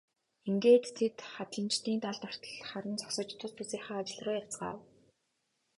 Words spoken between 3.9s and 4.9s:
ажил руу явцгаав.